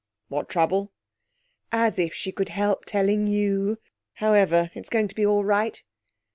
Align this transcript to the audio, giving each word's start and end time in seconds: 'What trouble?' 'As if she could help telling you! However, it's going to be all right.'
'What 0.29 0.49
trouble?' 0.49 0.91
'As 1.71 1.99
if 1.99 2.11
she 2.11 2.31
could 2.31 2.49
help 2.49 2.85
telling 2.85 3.27
you! 3.27 3.77
However, 4.13 4.71
it's 4.73 4.89
going 4.89 5.07
to 5.09 5.13
be 5.13 5.23
all 5.27 5.43
right.' 5.45 5.83